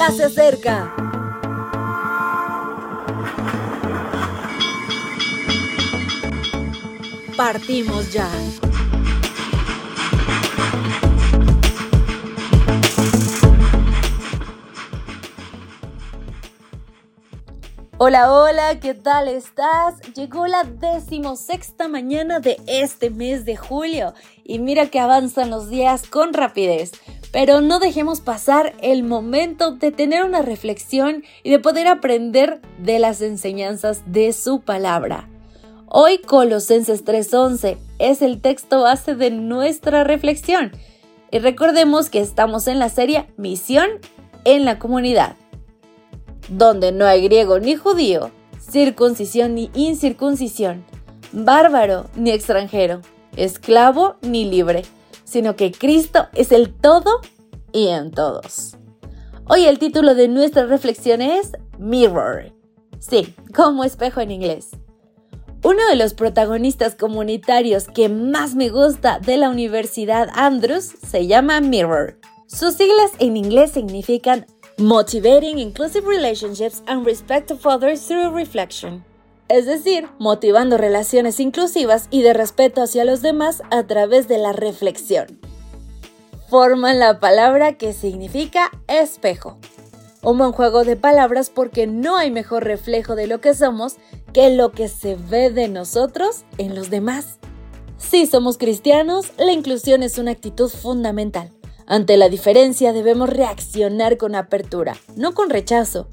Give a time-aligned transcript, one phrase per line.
[0.00, 0.94] ya se acerca.
[7.36, 8.26] Partimos ya.
[17.98, 20.00] Hola, hola, ¿qué tal estás?
[20.14, 24.14] Llegó la decimosexta mañana de este mes de julio
[24.44, 26.92] y mira que avanzan los días con rapidez.
[27.32, 32.98] Pero no dejemos pasar el momento de tener una reflexión y de poder aprender de
[32.98, 35.28] las enseñanzas de su palabra.
[35.86, 40.72] Hoy Colosenses 3:11 es el texto base de nuestra reflexión
[41.30, 43.88] y recordemos que estamos en la serie Misión
[44.44, 45.36] en la comunidad
[46.50, 50.84] donde no hay griego ni judío, circuncisión ni incircuncisión,
[51.32, 53.00] bárbaro ni extranjero,
[53.36, 54.82] esclavo ni libre,
[55.30, 57.20] sino que Cristo es el todo
[57.72, 58.76] y en todos.
[59.46, 62.52] Hoy el título de nuestra reflexión es Mirror.
[62.98, 64.70] Sí, como espejo en inglés.
[65.62, 71.60] Uno de los protagonistas comunitarios que más me gusta de la Universidad Andrews se llama
[71.60, 72.18] Mirror.
[72.48, 74.46] Sus siglas en inglés significan
[74.78, 79.04] Motivating Inclusive Relationships and Respect of Others Through Reflection.
[79.50, 84.52] Es decir, motivando relaciones inclusivas y de respeto hacia los demás a través de la
[84.52, 85.40] reflexión.
[86.48, 89.58] Forman la palabra que significa espejo.
[90.22, 93.96] Un buen juego de palabras porque no hay mejor reflejo de lo que somos
[94.32, 97.40] que lo que se ve de nosotros en los demás.
[97.98, 101.50] Si somos cristianos, la inclusión es una actitud fundamental.
[101.88, 106.06] Ante la diferencia debemos reaccionar con apertura, no con rechazo.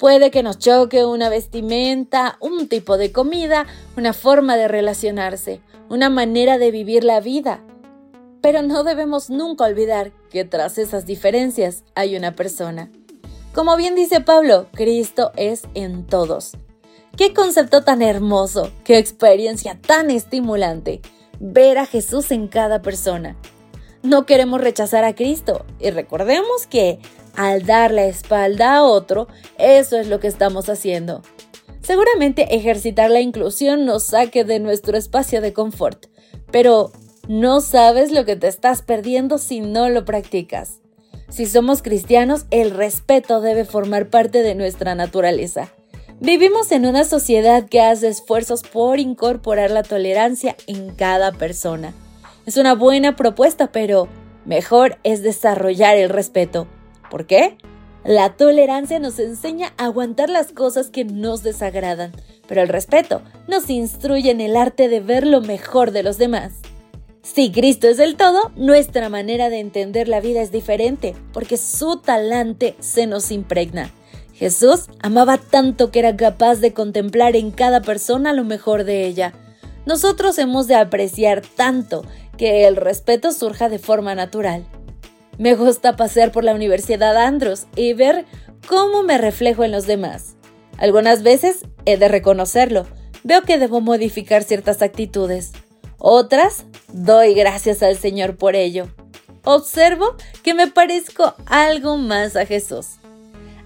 [0.00, 3.66] Puede que nos choque una vestimenta, un tipo de comida,
[3.98, 7.62] una forma de relacionarse, una manera de vivir la vida.
[8.40, 12.90] Pero no debemos nunca olvidar que tras esas diferencias hay una persona.
[13.52, 16.52] Como bien dice Pablo, Cristo es en todos.
[17.18, 21.02] Qué concepto tan hermoso, qué experiencia tan estimulante,
[21.40, 23.36] ver a Jesús en cada persona.
[24.02, 27.00] No queremos rechazar a Cristo y recordemos que
[27.36, 31.22] al dar la espalda a otro, eso es lo que estamos haciendo.
[31.82, 36.06] Seguramente ejercitar la inclusión nos saque de nuestro espacio de confort,
[36.50, 36.92] pero
[37.28, 40.80] no sabes lo que te estás perdiendo si no lo practicas.
[41.28, 45.72] Si somos cristianos, el respeto debe formar parte de nuestra naturaleza.
[46.18, 51.94] Vivimos en una sociedad que hace esfuerzos por incorporar la tolerancia en cada persona.
[52.46, 54.08] Es una buena propuesta, pero
[54.44, 56.66] mejor es desarrollar el respeto.
[57.10, 57.58] ¿Por qué?
[58.04, 62.12] La tolerancia nos enseña a aguantar las cosas que nos desagradan,
[62.48, 66.52] pero el respeto nos instruye en el arte de ver lo mejor de los demás.
[67.22, 71.98] Si Cristo es el todo, nuestra manera de entender la vida es diferente, porque su
[71.98, 73.90] talante se nos impregna.
[74.32, 79.34] Jesús amaba tanto que era capaz de contemplar en cada persona lo mejor de ella.
[79.84, 82.02] Nosotros hemos de apreciar tanto
[82.38, 84.64] que el respeto surja de forma natural.
[85.40, 88.26] Me gusta pasear por la Universidad Andros y ver
[88.68, 90.36] cómo me reflejo en los demás.
[90.76, 92.86] Algunas veces he de reconocerlo,
[93.24, 95.52] veo que debo modificar ciertas actitudes.
[95.96, 98.88] Otras, doy gracias al Señor por ello.
[99.42, 102.98] Observo que me parezco algo más a Jesús.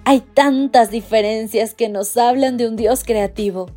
[0.05, 3.69] Hay tantas diferencias que nos hablan de un Dios creativo.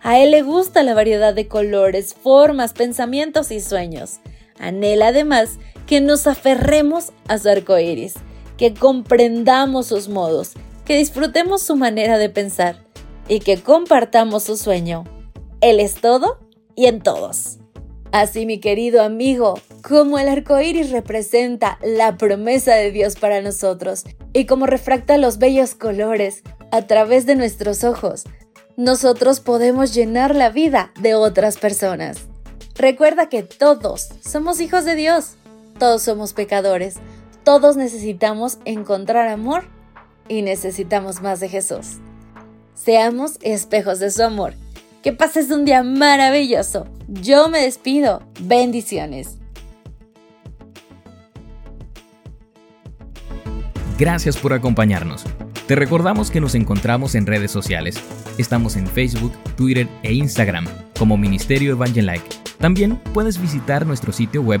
[0.00, 4.20] A Él le gusta la variedad de colores, formas, pensamientos y sueños.
[4.58, 8.14] Anhela además que nos aferremos a su arco iris,
[8.56, 10.52] que comprendamos sus modos,
[10.84, 12.84] que disfrutemos su manera de pensar
[13.28, 15.04] y que compartamos su sueño.
[15.60, 16.38] Él es todo
[16.74, 17.58] y en todos.
[18.12, 24.04] Así, mi querido amigo, como el arco iris representa la promesa de Dios para nosotros
[24.34, 28.24] y como refracta los bellos colores a través de nuestros ojos,
[28.76, 32.18] nosotros podemos llenar la vida de otras personas.
[32.74, 35.36] Recuerda que todos somos hijos de Dios,
[35.82, 36.94] todos somos pecadores,
[37.42, 39.64] todos necesitamos encontrar amor
[40.28, 41.96] y necesitamos más de Jesús.
[42.72, 44.54] Seamos espejos de su amor.
[45.02, 46.86] Que pases un día maravilloso.
[47.08, 48.22] Yo me despido.
[48.42, 49.38] Bendiciones.
[53.98, 55.24] Gracias por acompañarnos.
[55.66, 57.96] Te recordamos que nos encontramos en redes sociales.
[58.38, 60.64] Estamos en Facebook, Twitter e Instagram
[60.96, 64.60] como Ministerio Evangelike también puedes visitar nuestro sitio web